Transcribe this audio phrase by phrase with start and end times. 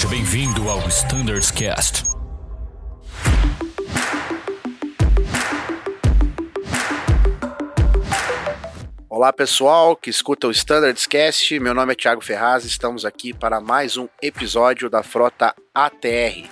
[0.00, 2.04] Seja bem-vindo ao Standards Cast.
[9.10, 13.60] Olá pessoal que escuta o Standards Cast, meu nome é Thiago Ferraz, estamos aqui para
[13.60, 16.48] mais um episódio da frota ATR.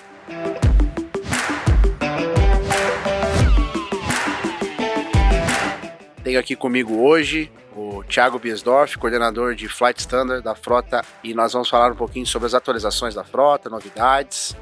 [6.23, 7.51] Tenho aqui comigo hoje
[7.99, 12.25] o Thiago Biesdorf, coordenador de Flight Standard da frota, e nós vamos falar um pouquinho
[12.25, 14.55] sobre as atualizações da frota, novidades.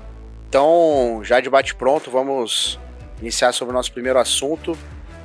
[0.49, 2.79] Então, já de bate-pronto, vamos
[3.21, 4.77] iniciar sobre o nosso primeiro assunto,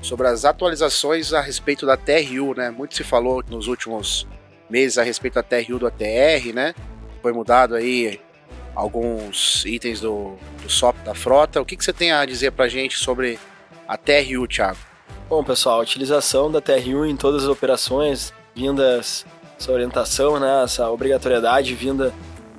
[0.02, 2.70] sobre as atualizações a respeito da TRU, né?
[2.70, 4.26] Muito se falou nos últimos
[4.68, 6.74] meses a respeito da TRU do ATR, né?
[7.22, 8.20] Foi mudado aí
[8.74, 11.60] alguns itens do, do SOP da frota.
[11.60, 13.38] O que, que você tem a dizer pra gente sobre
[13.88, 14.91] a TRU, Thiago?
[15.28, 19.24] Bom, pessoal, a utilização da TRU em todas as operações, vindas
[19.58, 22.12] essa orientação, né, essa obrigatoriedade vinda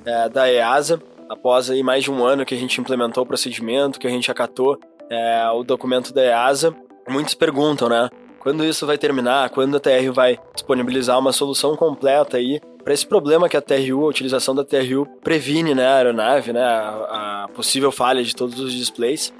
[0.04, 4.00] é, da EASA, após aí mais de um ano que a gente implementou o procedimento,
[4.00, 4.78] que a gente acatou
[5.10, 6.74] é, o documento da EASA,
[7.08, 8.08] muitos perguntam, né,
[8.40, 13.06] quando isso vai terminar, quando a TR vai disponibilizar uma solução completa aí para esse
[13.06, 17.48] problema que a TRU, a utilização da TRU previne, né, a aeronave, né, a, a
[17.48, 19.32] possível falha de todos os displays.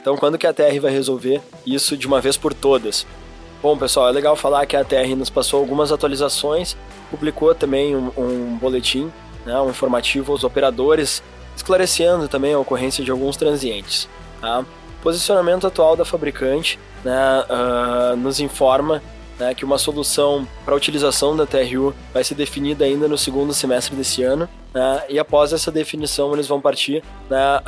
[0.00, 3.06] Então, quando que a TR vai resolver isso de uma vez por todas?
[3.62, 6.74] Bom, pessoal, é legal falar que a TR nos passou algumas atualizações,
[7.10, 9.12] publicou também um, um boletim,
[9.44, 11.22] né, um informativo aos operadores,
[11.54, 14.08] esclarecendo também a ocorrência de alguns transientes.
[14.40, 14.64] Tá?
[15.02, 19.02] Posicionamento atual da fabricante né, uh, nos informa
[19.40, 23.54] né, que uma solução para a utilização da TRU vai ser definida ainda no segundo
[23.54, 27.60] semestre desse ano, né, e após essa definição eles vão partir né,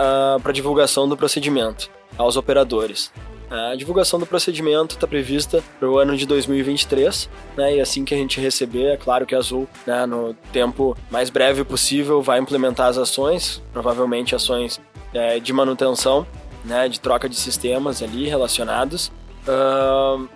[0.42, 3.10] para divulgação do procedimento aos operadores.
[3.50, 8.14] A divulgação do procedimento está prevista para o ano de 2023, né, e assim que
[8.14, 12.38] a gente receber, é claro que a Azul, né, no tempo mais breve possível, vai
[12.38, 14.80] implementar as ações, provavelmente ações
[15.12, 16.26] é, de manutenção,
[16.64, 19.10] né, de troca de sistemas ali relacionados.
[19.46, 20.28] Uh,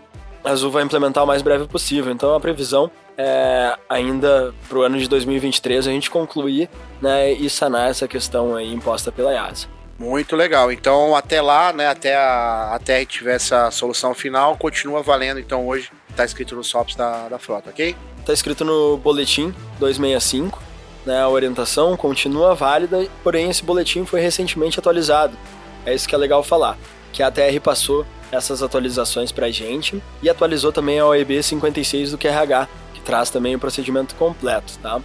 [0.47, 4.83] a Azul vai implementar o mais breve possível, então a previsão é ainda para o
[4.83, 6.71] ano de 2023 a gente concluir
[7.03, 9.67] né, e sanar essa questão aí imposta pela IASA.
[9.99, 10.71] Muito legal.
[10.71, 15.41] Então, até lá, né, até a, até tiver essa solução final, continua valendo.
[15.41, 17.97] Então, hoje está escrito nos SOPs da, da frota, ok?
[18.21, 20.63] Está escrito no boletim 265,
[21.07, 25.37] né, a orientação continua válida, porém esse boletim foi recentemente atualizado.
[25.85, 26.77] É isso que é legal falar,
[27.13, 32.13] que a TR passou essas atualizações para a gente e atualizou também a OEB 56
[32.13, 35.01] do QRH, que traz também o procedimento completo, tá?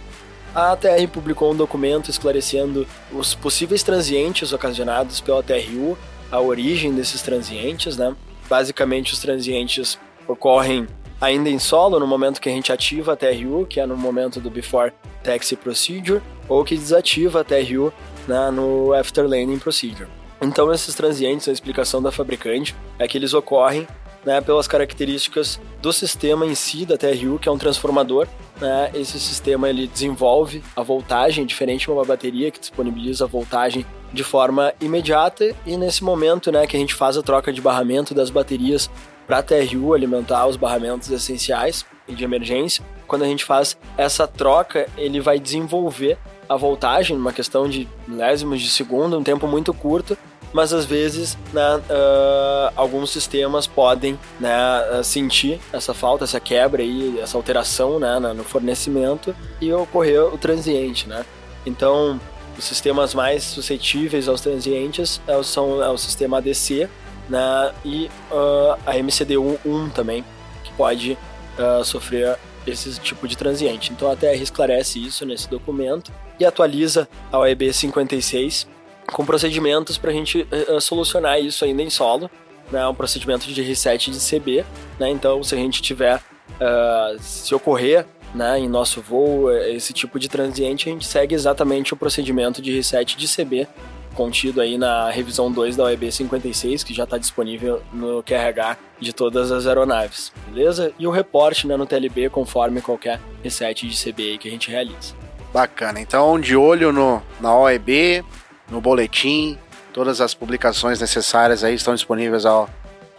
[0.54, 5.96] A TR publicou um documento esclarecendo os possíveis transientes ocasionados pela TRU,
[6.30, 8.14] a origem desses transientes, né?
[8.48, 10.86] Basicamente, os transientes ocorrem
[11.18, 14.40] ainda em solo no momento que a gente ativa a TRU, que é no momento
[14.40, 17.92] do Before Taxi Procedure, ou que desativa a TRU
[18.26, 20.08] né, no After Landing Procedure.
[20.40, 23.86] Então, esses transientes, a explicação da fabricante é que eles ocorrem
[24.24, 28.28] né, pelas características do sistema em si da TRU, que é um transformador.
[28.60, 33.84] Né, esse sistema ele desenvolve a voltagem, diferente de uma bateria que disponibiliza a voltagem
[34.12, 38.14] de forma imediata e nesse momento né, que a gente faz a troca de barramento
[38.14, 38.88] das baterias
[39.26, 44.26] para a TRU alimentar os barramentos essenciais e de emergência, quando a gente faz essa
[44.26, 49.72] troca, ele vai desenvolver a voltagem, numa questão de milésimos de segundo, um tempo muito
[49.72, 50.18] curto,
[50.52, 56.82] mas às vezes né, uh, alguns sistemas podem né, ah, sentir essa falta, essa quebra
[56.82, 61.08] e essa alteração né, no fornecimento e ocorrer o transiente.
[61.08, 61.24] Né?
[61.64, 62.20] Então,
[62.58, 66.88] os sistemas mais suscetíveis aos transientes é, são é o sistema ADC
[67.28, 70.24] né, e uh, a MCD1 também,
[70.64, 71.16] que pode
[71.58, 73.92] uh, sofrer esse tipo de transiente.
[73.92, 78.68] Então a TR esclarece isso nesse documento e atualiza a OEB 56
[79.12, 82.30] com procedimentos para a gente uh, solucionar isso ainda em solo,
[82.70, 84.64] né, um procedimento de reset de CB,
[84.98, 90.18] né, então se a gente tiver, uh, se ocorrer né, em nosso voo esse tipo
[90.18, 93.68] de transiente, a gente segue exatamente o procedimento de reset de CB
[94.12, 99.12] contido aí na revisão 2 da OEB 56, que já está disponível no QRH de
[99.12, 100.92] todas as aeronaves, beleza?
[100.98, 105.14] E o reporte né, no TLB conforme qualquer reset de CB que a gente realiza.
[105.52, 108.24] Bacana, então de olho no, na OEB,
[108.72, 109.56] no boletim.
[109.92, 112.68] Todas as publicações necessárias aí estão disponíveis ao,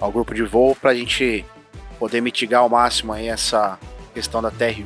[0.01, 1.45] ao grupo de voo para a gente
[2.00, 3.79] poder mitigar ao máximo aí essa
[4.13, 4.83] questão da TRU.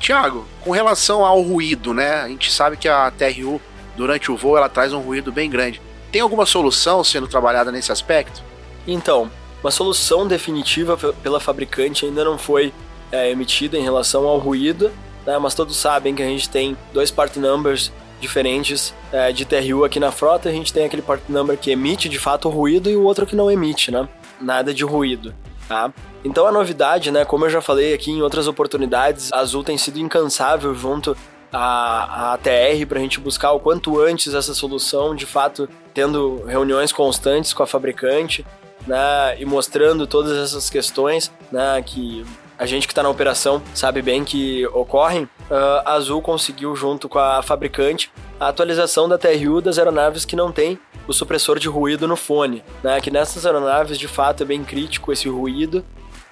[0.00, 2.20] Tiago, com relação ao ruído, né?
[2.20, 3.60] A gente sabe que a TRU
[3.96, 5.80] durante o voo ela traz um ruído bem grande.
[6.10, 8.42] Tem alguma solução sendo trabalhada nesse aspecto?
[8.86, 9.30] Então,
[9.62, 12.72] uma solução definitiva pela fabricante ainda não foi
[13.10, 14.90] é, emitida em relação ao ruído,
[15.24, 15.38] né?
[15.38, 20.00] mas todos sabem que a gente tem dois part numbers diferentes é, de TRU aqui
[20.00, 20.48] na frota.
[20.48, 23.36] A gente tem aquele part number que emite de fato ruído e o outro que
[23.36, 24.08] não emite, né?
[24.40, 25.34] Nada de ruído,
[25.68, 25.92] tá?
[26.24, 29.76] Então a novidade, né, como eu já falei aqui em outras oportunidades, a Azul tem
[29.76, 31.14] sido incansável junto
[31.52, 36.42] à, à TR para a gente buscar o quanto antes essa solução, de fato, tendo
[36.46, 38.44] reuniões constantes com a fabricante,
[38.86, 42.24] né, e mostrando todas essas questões, né, que
[42.58, 47.08] a gente que está na operação sabe bem que ocorrem, uh, a Azul conseguiu, junto
[47.08, 51.68] com a fabricante, a atualização da TRU das aeronaves que não tem o supressor de
[51.68, 53.00] ruído no fone, né?
[53.00, 55.84] Que nessas aeronaves, de fato, é bem crítico esse ruído.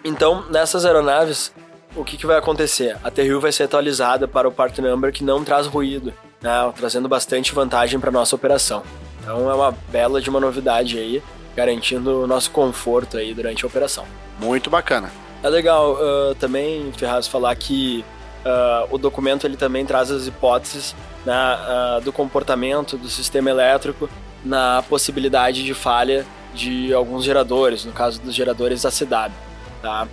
[0.04, 1.52] Então, nessas aeronaves,
[1.94, 2.96] o que, que vai acontecer?
[3.02, 6.72] A TRU vai ser atualizada para o part number que não traz ruído, né?
[6.76, 8.82] Trazendo bastante vantagem para nossa operação.
[9.20, 11.22] Então, é uma bela de uma novidade aí,
[11.54, 14.04] garantindo o nosso conforto aí durante a operação.
[14.40, 15.10] Muito bacana.
[15.42, 18.04] É legal uh, também, Ferraz, falar que
[18.44, 20.94] uh, o documento ele também traz as hipóteses
[21.26, 24.08] né, uh, do comportamento do sistema elétrico
[24.44, 26.24] na possibilidade de falha
[26.54, 29.34] de alguns geradores, no caso dos geradores da cidade.
[29.80, 30.06] Tá?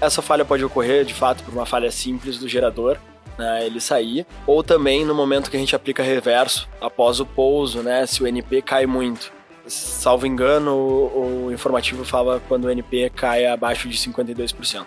[0.00, 2.96] essa falha pode ocorrer, de fato, por uma falha simples do gerador,
[3.38, 7.82] né, ele sair, ou também no momento que a gente aplica reverso, após o pouso,
[7.82, 9.30] né, se o NP cai muito
[9.66, 14.84] salvo engano, o, o informativo fala quando o NP cai abaixo de 52%.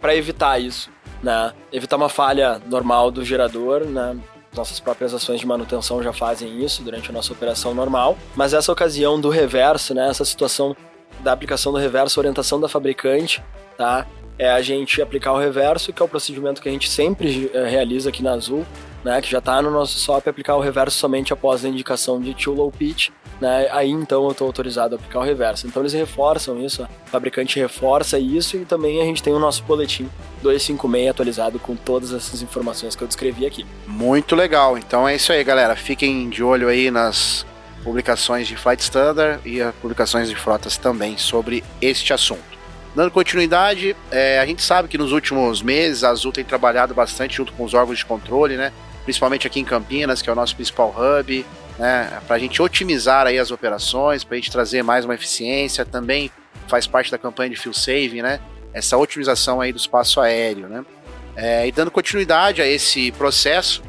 [0.00, 0.90] Para evitar isso,
[1.22, 1.52] né?
[1.72, 4.16] Evitar uma falha normal do gerador, né?
[4.54, 8.70] Nossas próprias ações de manutenção já fazem isso durante a nossa operação normal, mas essa
[8.70, 10.08] ocasião do reverso, né?
[10.08, 10.76] Essa situação
[11.20, 13.42] da aplicação do reverso, orientação da fabricante,
[13.76, 14.06] tá?
[14.38, 17.68] É a gente aplicar o reverso, que é o procedimento que a gente sempre eh,
[17.68, 18.66] realiza aqui na Azul,
[19.04, 19.20] né?
[19.20, 22.54] Que já está no nosso SOP, aplicar o reverso somente após a indicação de too
[22.54, 23.10] low pitch
[23.40, 23.68] né?
[23.70, 25.66] Aí então eu estou autorizado a aplicar o reverso.
[25.66, 29.62] Então eles reforçam isso, o fabricante reforça isso e também a gente tem o nosso
[29.64, 30.08] boletim
[30.42, 33.66] 256 atualizado com todas essas informações que eu descrevi aqui.
[33.86, 34.78] Muito legal.
[34.78, 35.76] Então é isso aí, galera.
[35.76, 37.44] Fiquem de olho aí nas
[37.82, 42.53] publicações de Flight Standard e as publicações de frotas também sobre este assunto.
[42.94, 47.36] Dando continuidade, é, a gente sabe que nos últimos meses a Azul tem trabalhado bastante
[47.36, 48.72] junto com os órgãos de controle, né?
[49.02, 51.44] Principalmente aqui em Campinas, que é o nosso principal hub,
[51.78, 55.84] né, para a gente otimizar aí as operações, para a gente trazer mais uma eficiência,
[55.84, 56.30] também
[56.68, 58.40] faz parte da campanha de fuel saving, né,
[58.72, 60.84] essa otimização aí do espaço aéreo, né.
[61.36, 63.82] É, e dando continuidade a esse processo,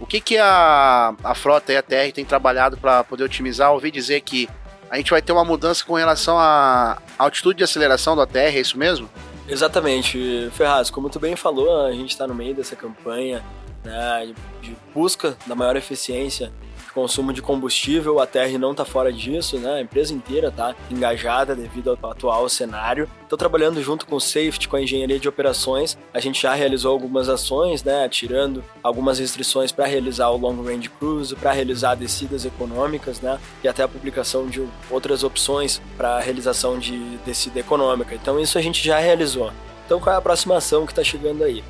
[0.00, 3.72] o que, que a, a frota e a TR tem trabalhado para poder otimizar?
[3.72, 4.48] ouvi dizer que
[4.90, 8.60] a gente vai ter uma mudança com relação à altitude de aceleração do ATR, é
[8.60, 9.08] isso mesmo?
[9.48, 13.44] Exatamente, Ferraz, como tu bem falou, a gente está no meio dessa campanha
[13.84, 16.52] né, de busca da maior eficiência
[16.96, 19.74] consumo de combustível, a TR não está fora disso, né?
[19.74, 23.06] A empresa inteira está engajada devido ao atual cenário.
[23.22, 25.98] Estou trabalhando junto com o Safety, com a engenharia de operações.
[26.14, 28.08] A gente já realizou algumas ações, né?
[28.08, 33.38] Tirando algumas restrições para realizar o Long Range Cruise, para realizar descidas econômicas, né?
[33.62, 38.14] E até a publicação de outras opções para realização de descida econômica.
[38.14, 39.52] Então isso a gente já realizou.
[39.84, 41.62] Então qual é a próxima ação que está chegando aí?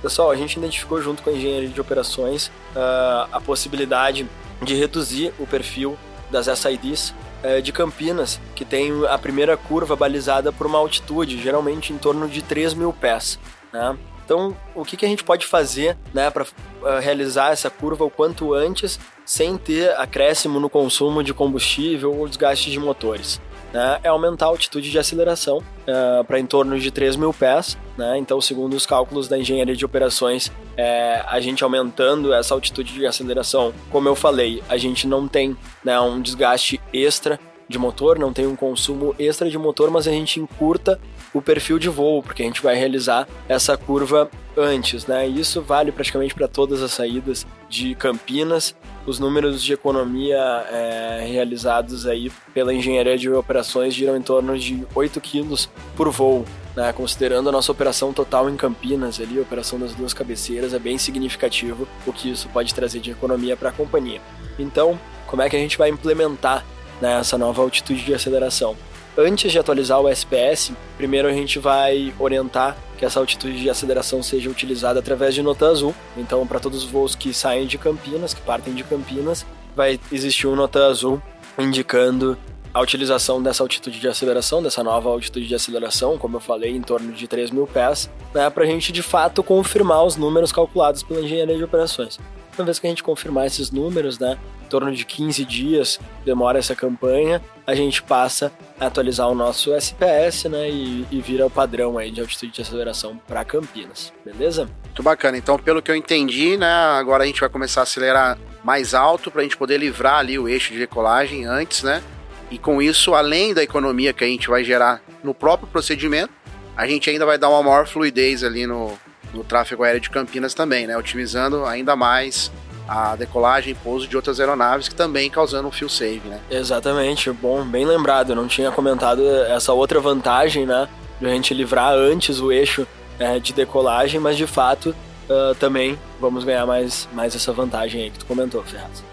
[0.00, 4.24] Pessoal, a gente identificou junto com a engenharia de operações uh, a possibilidade
[4.62, 5.96] de reduzir o perfil
[6.30, 11.92] das SIDs é, de Campinas, que tem a primeira curva balizada por uma altitude, geralmente
[11.92, 13.38] em torno de 3 mil pés.
[13.72, 13.96] Né?
[14.24, 16.44] Então, o que, que a gente pode fazer né, para
[16.84, 22.28] eh, realizar essa curva o quanto antes, sem ter acréscimo no consumo de combustível ou
[22.28, 23.40] desgaste de motores?
[23.72, 27.76] Né, é aumentar a altitude de aceleração uh, para em torno de 3 mil pés.
[27.96, 28.18] Né?
[28.18, 33.06] Então, segundo os cálculos da engenharia de operações, é, a gente aumentando essa altitude de
[33.06, 38.32] aceleração, como eu falei, a gente não tem né, um desgaste extra de motor, não
[38.32, 40.98] tem um consumo extra de motor, mas a gente encurta
[41.32, 45.26] o perfil de voo, porque a gente vai realizar essa curva antes, né?
[45.26, 48.74] Isso vale praticamente para todas as saídas de Campinas.
[49.06, 50.38] Os números de economia
[50.70, 56.44] é, realizados aí pela engenharia de operações giram em torno de 8 quilos por voo.
[56.76, 60.78] Né, considerando a nossa operação total em Campinas, ali, a operação das duas cabeceiras, é
[60.78, 64.20] bem significativo o que isso pode trazer de economia para a companhia.
[64.56, 66.64] Então, como é que a gente vai implementar
[67.00, 68.76] né, essa nova altitude de aceleração?
[69.20, 74.22] Antes de atualizar o SPS, primeiro a gente vai orientar que essa altitude de aceleração
[74.22, 75.92] seja utilizada através de nota azul.
[76.16, 79.44] Então, para todos os voos que saem de Campinas, que partem de Campinas,
[79.74, 81.20] vai existir um nota azul
[81.58, 82.38] indicando
[82.72, 86.80] a utilização dessa altitude de aceleração, dessa nova altitude de aceleração, como eu falei, em
[86.80, 91.02] torno de 3 mil pés, né, para a gente de fato confirmar os números calculados
[91.02, 92.20] pela engenharia de operações.
[92.58, 96.58] Uma vez que a gente confirmar esses números, né, em torno de 15 dias demora
[96.58, 101.50] essa campanha, a gente passa a atualizar o nosso SPS, né, e, e vira o
[101.50, 104.68] padrão aí de altitude de aceleração para Campinas, beleza?
[104.84, 105.38] Muito bacana.
[105.38, 109.30] Então, pelo que eu entendi, né, agora a gente vai começar a acelerar mais alto
[109.30, 112.02] para a gente poder livrar ali o eixo de decolagem antes, né?
[112.50, 116.32] E com isso, além da economia que a gente vai gerar no próprio procedimento,
[116.76, 118.98] a gente ainda vai dar uma maior fluidez ali no,
[119.32, 120.96] no tráfego aéreo de Campinas também, né?
[120.96, 122.50] Otimizando ainda mais
[122.88, 126.40] a decolagem e pouso de outras aeronaves que também causando um fuel save, né?
[126.50, 128.30] Exatamente, bom, bem lembrado.
[128.30, 130.88] Eu não tinha comentado essa outra vantagem, né?
[131.20, 132.86] De a gente livrar antes o eixo
[133.18, 134.94] é, de decolagem, mas de fato
[135.28, 139.04] uh, também vamos ganhar mais, mais essa vantagem aí que tu comentou, Ferraz.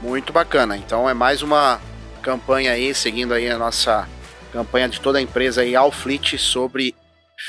[0.00, 0.76] Muito bacana.
[0.76, 1.80] Então é mais uma
[2.22, 4.08] campanha aí, seguindo aí a nossa
[4.52, 6.94] campanha de toda a empresa aí, Alfleet, sobre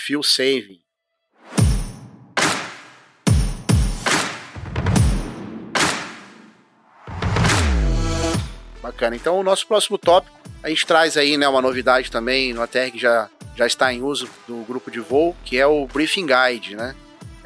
[0.06, 0.87] fuel saving.
[9.16, 12.92] Então, o nosso próximo tópico, a gente traz aí né, uma novidade também no ATR
[12.92, 16.76] que já, já está em uso do grupo de voo, que é o Briefing Guide,
[16.76, 16.96] né?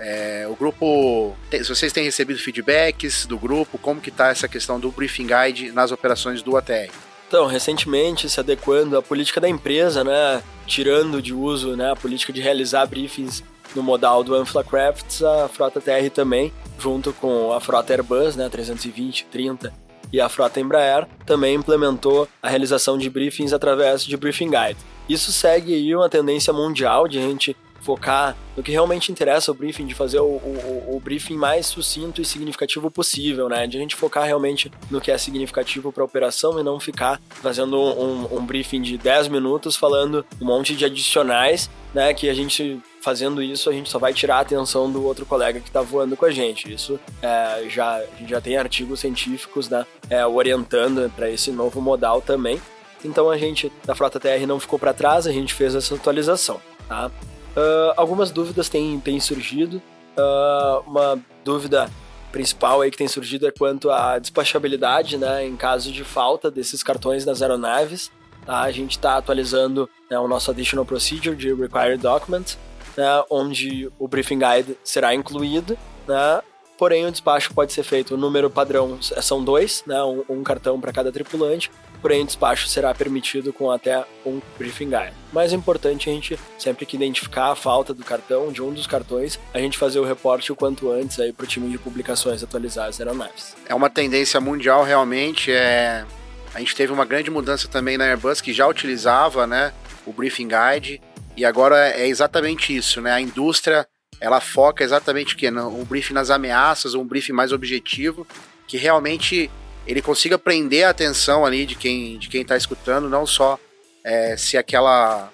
[0.03, 4.79] É, o grupo, se vocês têm recebido feedbacks do grupo, como que está essa questão
[4.79, 6.91] do Briefing Guide nas operações do ATR?
[7.27, 12.33] Então, recentemente, se adequando à política da empresa, né, tirando de uso né, a política
[12.33, 13.43] de realizar briefings
[13.75, 19.25] no modal do Anflacrafts, a frota TR também, junto com a frota Airbus, né, 320,
[19.25, 19.71] 30
[20.11, 24.77] e a frota Embraer, também implementou a realização de briefings através de Briefing Guide.
[25.07, 29.53] Isso segue aí uma tendência mundial de a gente focar no que realmente interessa o
[29.53, 33.65] briefing, de fazer o, o, o, briefing mais sucinto e significativo possível, né?
[33.65, 37.19] De a gente focar realmente no que é significativo para a operação e não ficar
[37.41, 42.13] fazendo um, um, briefing de 10 minutos falando um monte de adicionais, né?
[42.13, 45.59] Que a gente fazendo isso a gente só vai tirar a atenção do outro colega
[45.59, 46.71] que está voando com a gente.
[46.71, 49.85] Isso é, já a gente já tem artigos científicos, né?
[50.09, 52.61] É, orientando para esse novo modal também.
[53.03, 56.61] Então a gente da Frota TR não ficou para trás, a gente fez essa atualização,
[56.87, 57.09] tá?
[57.51, 59.81] Uh, algumas dúvidas têm, têm surgido.
[60.15, 61.89] Uh, uma dúvida
[62.31, 66.81] principal aí que tem surgido é quanto à despachabilidade, né, em caso de falta desses
[66.81, 68.11] cartões nas aeronaves.
[68.45, 68.61] Tá?
[68.61, 72.55] A gente está atualizando né, o nosso Additional Procedure de Required Document,
[72.97, 76.41] né, onde o Briefing Guide será incluído, né,
[76.77, 80.79] porém o despacho pode ser feito, o número padrão são dois, né, um, um cartão
[80.81, 81.71] para cada tripulante,
[82.01, 85.13] porém o despacho será permitido com até um briefing guide.
[85.31, 89.39] Mais importante a gente, sempre que identificar a falta do cartão, de um dos cartões,
[89.53, 92.87] a gente fazer o reporte o quanto antes aí para o time de publicações atualizar
[92.87, 93.55] as aeronaves.
[93.69, 96.03] É uma tendência mundial realmente, é...
[96.53, 99.73] a gente teve uma grande mudança também na Airbus que já utilizava né,
[100.05, 101.01] o briefing guide,
[101.35, 103.11] e agora é exatamente isso, né?
[103.11, 103.87] A indústria
[104.19, 105.49] ela foca exatamente o que?
[105.49, 108.27] Um briefing nas ameaças, um briefing mais objetivo,
[108.67, 109.49] que realmente
[109.87, 113.57] ele consiga prender a atenção ali de quem de quem está escutando, não só
[114.03, 115.31] é, se aquela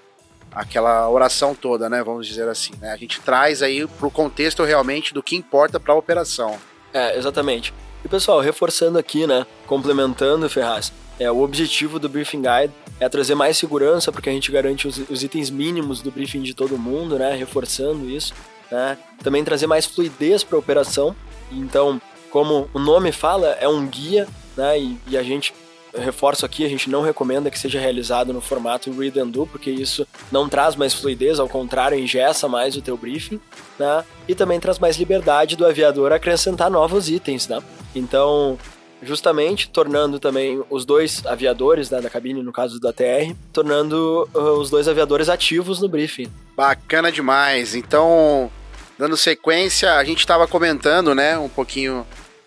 [0.52, 2.04] aquela oração toda, né?
[2.04, 2.74] Vamos dizer assim.
[2.80, 2.92] Né?
[2.92, 6.58] A gente traz aí para o contexto realmente do que importa para a operação.
[6.94, 7.74] É, exatamente.
[8.06, 9.46] E pessoal, reforçando aqui, né?
[9.66, 14.52] Complementando, Ferraz, é, o objetivo do Briefing Guide é trazer mais segurança, porque a gente
[14.52, 17.36] garante os, os itens mínimos do briefing de todo mundo, né?
[17.36, 18.34] Reforçando isso.
[18.72, 18.98] Né?
[19.24, 21.16] Também trazer mais fluidez para a operação.
[21.52, 24.80] Então, como o nome fala, é um guia, né?
[24.80, 25.54] E, e, a gente
[25.96, 29.72] reforço aqui, a gente não recomenda que seja realizado no formato read and do, porque
[29.72, 33.40] isso não traz mais fluidez, ao contrário, engessa mais o teu briefing,
[33.80, 34.04] né?
[34.28, 37.60] E também traz mais liberdade do aviador acrescentar novos itens, né?
[37.96, 38.60] Então,
[39.02, 44.60] justamente tornando também os dois aviadores né, da cabine, no caso da TR, tornando uh,
[44.60, 46.32] os dois aviadores ativos no briefing.
[46.56, 47.76] Bacana demais.
[47.76, 48.52] Então,
[48.98, 52.06] dando sequência, a gente estava comentando, né, um pouquinho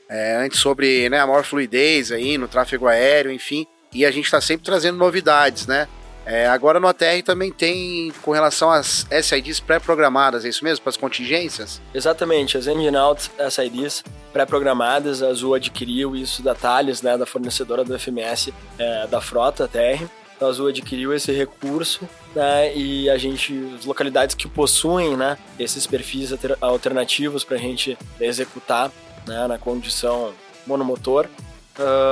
[0.09, 4.25] é, antes sobre né, a maior fluidez aí no tráfego aéreo, enfim, e a gente
[4.25, 5.88] está sempre trazendo novidades, né?
[6.26, 10.82] É, agora no ATR também tem com relação às SIDs pré-programadas, é isso mesmo?
[10.82, 11.80] Para as contingências?
[11.94, 17.82] Exatamente, as Engine Out SIDs pré-programadas, a Azul adquiriu isso da Thales, né, da fornecedora
[17.82, 20.04] do FMS é, da frota ATR.
[20.36, 25.36] Então, a Azul adquiriu esse recurso né, e a gente, as localidades que possuem né,
[25.58, 28.90] esses perfis alternativos para a gente executar
[29.26, 30.32] né, na condição
[30.66, 31.26] monomotor.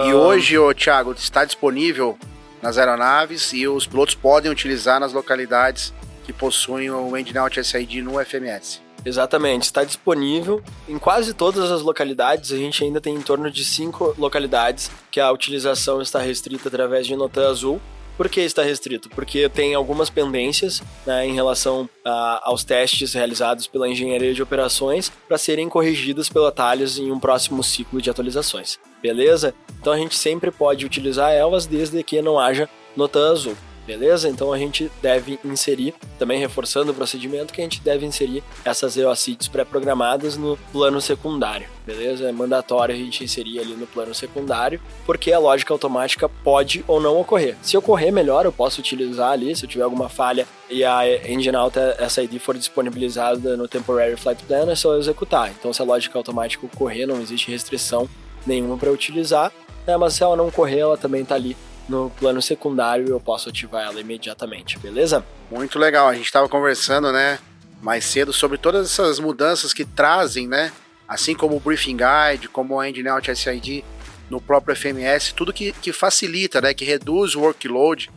[0.07, 2.19] E hoje, ô, Thiago, está disponível
[2.63, 5.93] nas aeronaves e os pilotos podem utilizar nas localidades
[6.25, 8.81] que possuem o Engine Out SID no FMS.
[9.05, 12.53] Exatamente, está disponível em quase todas as localidades.
[12.53, 17.07] A gente ainda tem em torno de cinco localidades que a utilização está restrita através
[17.07, 17.81] de nota azul.
[18.19, 19.09] Por que está restrito?
[19.09, 25.13] Porque tem algumas pendências né, em relação a, aos testes realizados pela engenharia de operações
[25.29, 28.77] para serem corrigidas pela Thales em um próximo ciclo de atualizações.
[29.01, 29.55] Beleza?
[29.81, 33.57] Então a gente sempre pode utilizar elas desde que não haja nota azul.
[33.89, 34.29] Beleza?
[34.29, 38.99] Então a gente deve inserir, também reforçando o procedimento, que a gente deve inserir essas
[38.99, 42.29] EOCIDs pré-programadas no plano secundário, beleza?
[42.29, 47.01] É mandatório a gente inserir ali no plano secundário, porque a lógica automática pode ou
[47.01, 47.57] não ocorrer.
[47.63, 51.57] Se ocorrer, melhor, eu posso utilizar ali, se eu tiver alguma falha e a Engine
[51.57, 51.79] Out
[52.11, 55.51] SID for disponibilizada no Temporary Flight Plan, é só executar.
[55.59, 58.07] Então se a lógica automática ocorrer, não existe restrição
[58.47, 59.51] nenhuma para utilizar,
[59.87, 59.97] né?
[59.97, 61.57] mas se ela não ocorrer, ela também está ali
[61.89, 65.25] no plano secundário eu posso ativar ela imediatamente, beleza?
[65.51, 66.09] Muito legal.
[66.09, 67.39] A gente estava conversando, né,
[67.81, 70.71] mais cedo sobre todas essas mudanças que trazem, né,
[71.09, 73.85] assim como o Briefing Guide, como o Engine Out SID
[74.29, 78.11] no próprio FMS, tudo que, que facilita, né, que reduz o workload.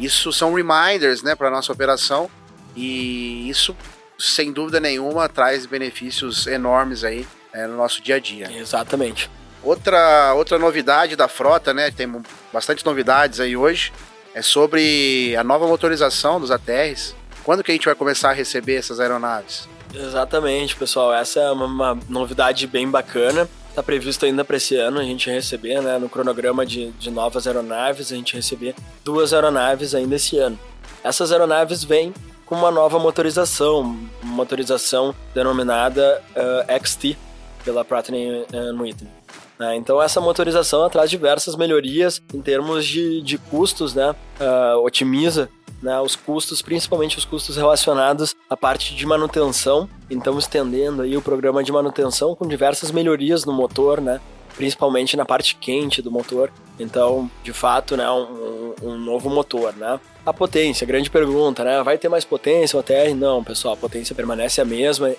[0.00, 2.28] Isso são reminders, né, para nossa operação
[2.74, 3.76] e isso,
[4.18, 8.50] sem dúvida nenhuma, traz benefícios enormes aí é, no nosso dia a dia.
[8.50, 9.30] Exatamente.
[9.62, 11.90] Outra, outra novidade da frota, né?
[11.90, 12.10] Tem
[12.52, 13.92] bastante novidades aí hoje.
[14.34, 17.14] É sobre a nova motorização dos ATRs.
[17.44, 19.68] Quando que a gente vai começar a receber essas aeronaves?
[19.94, 21.12] Exatamente, pessoal.
[21.12, 23.48] Essa é uma, uma novidade bem bacana.
[23.68, 27.46] Está previsto ainda para esse ano a gente receber, né, no cronograma de, de novas
[27.46, 30.58] aeronaves, a gente receber duas aeronaves ainda esse ano.
[31.02, 32.12] Essas aeronaves vêm
[32.44, 33.80] com uma nova motorização,
[34.22, 37.16] uma motorização denominada uh, XT
[37.64, 39.21] pela Pratt Whitney.
[39.62, 39.76] Né?
[39.76, 44.10] Então essa motorização traz diversas melhorias em termos de, de custos, né?
[44.40, 45.48] Uh, otimiza
[45.80, 49.88] né, os custos, principalmente os custos relacionados à parte de manutenção.
[50.10, 54.20] Então estendendo aí o programa de manutenção com diversas melhorias no motor, né?
[54.56, 56.50] Principalmente na parte quente do motor.
[56.76, 60.00] Então, de fato, né, um, um novo motor, né?
[60.26, 61.80] A potência, grande pergunta, né?
[61.84, 63.14] Vai ter mais potência o ATR?
[63.16, 65.14] Não, pessoal, a potência permanece a mesma,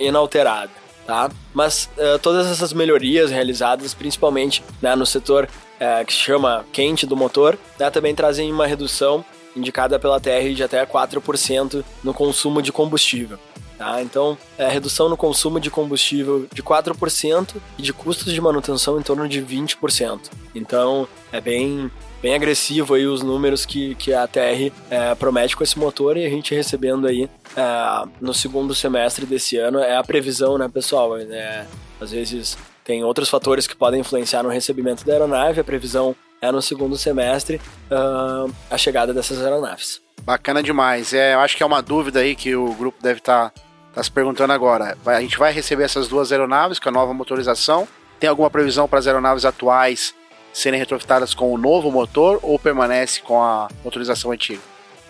[0.00, 0.79] inalterada
[1.10, 1.28] tá?
[1.52, 5.48] Mas uh, todas essas melhorias realizadas, principalmente né, no setor
[5.80, 9.24] uh, que se chama quente do motor, né, também trazem uma redução
[9.56, 13.40] indicada pela TR de até 4% no consumo de combustível.
[13.80, 14.02] Tá?
[14.02, 19.02] Então, é redução no consumo de combustível de 4% e de custos de manutenção em
[19.02, 20.20] torno de 20%.
[20.54, 25.64] Então, é bem, bem agressivo aí os números que, que a TR é, promete com
[25.64, 27.26] esse motor e a gente recebendo aí
[27.56, 31.16] é, no segundo semestre desse ano é a previsão, né, pessoal?
[31.16, 31.64] É,
[31.98, 36.52] às vezes tem outros fatores que podem influenciar no recebimento da aeronave, a previsão é
[36.52, 37.58] no segundo semestre
[37.90, 40.02] uh, a chegada dessas aeronaves.
[40.22, 41.14] Bacana demais.
[41.14, 44.02] É, eu acho que é uma dúvida aí que o grupo deve estar tá, tá
[44.02, 44.96] se perguntando agora.
[45.06, 47.86] A gente vai receber essas duas aeronaves com a nova motorização?
[48.18, 50.14] Tem alguma previsão para as aeronaves atuais
[50.52, 54.60] serem retrofitadas com o novo motor ou permanece com a motorização antiga?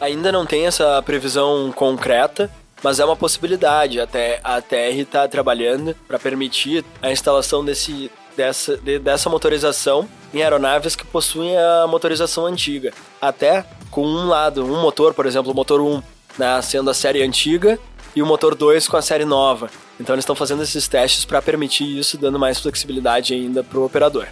[0.01, 2.51] Ainda não tem essa previsão concreta,
[2.83, 4.01] mas é uma possibilidade.
[4.01, 10.43] Até a TR está trabalhando para permitir a instalação desse, dessa, de, dessa motorização em
[10.43, 12.93] aeronaves que possuem a motorização antiga.
[13.21, 16.03] Até com um lado, um motor, por exemplo, o motor 1,
[16.39, 17.79] né, sendo a série antiga,
[18.15, 19.71] e o motor 2 com a série nova.
[19.99, 23.85] Então eles estão fazendo esses testes para permitir isso, dando mais flexibilidade ainda para o
[23.85, 24.27] operador.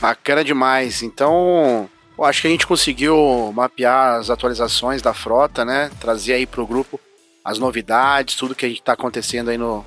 [0.00, 1.02] Bacana demais.
[1.02, 1.88] Então,
[2.18, 5.90] eu acho que a gente conseguiu mapear as atualizações da frota, né?
[5.98, 7.00] Trazer aí para o grupo
[7.42, 9.84] as novidades, tudo que está acontecendo aí no,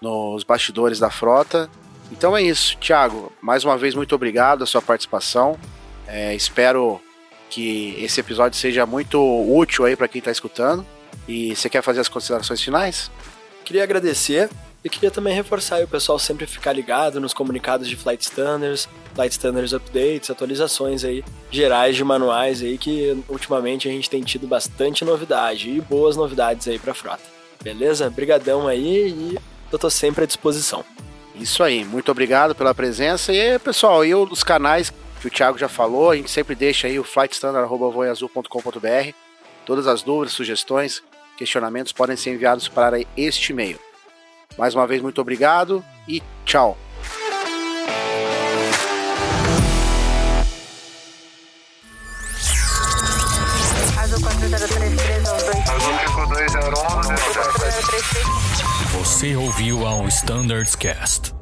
[0.00, 1.70] nos bastidores da frota.
[2.10, 3.32] Então é isso, Thiago.
[3.40, 5.56] Mais uma vez, muito obrigado a sua participação.
[6.06, 7.00] É, espero
[7.48, 10.86] que esse episódio seja muito útil aí para quem está escutando.
[11.28, 13.10] E você quer fazer as considerações finais?
[13.64, 14.48] Queria agradecer
[14.84, 18.88] e queria também reforçar aí o pessoal sempre ficar ligado nos comunicados de Flight Standards,
[19.14, 24.46] Flight Standards Updates, atualizações aí gerais de manuais aí que ultimamente a gente tem tido
[24.46, 27.22] bastante novidade e boas novidades aí para a frota.
[27.62, 28.10] Beleza?
[28.10, 29.38] Brigadão aí e
[29.70, 30.84] eu tô sempre à disposição.
[31.34, 35.68] Isso aí, muito obrigado pela presença e pessoal, e os canais que o Thiago já
[35.68, 39.14] falou, a gente sempre deixa aí o flightstandard@voiazul.com.br.
[39.64, 41.00] Todas as dúvidas, sugestões,
[41.38, 43.78] questionamentos podem ser enviados para este e-mail.
[44.58, 46.76] Mais uma vez, muito obrigado e tchau.
[58.98, 61.41] Você ouviu ao Standards Cast.